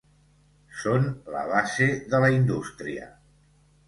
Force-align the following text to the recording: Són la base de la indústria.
Són 0.83 1.03
la 1.35 1.43
base 1.51 1.89
de 2.13 2.21
la 2.23 2.31
indústria. 2.37 3.05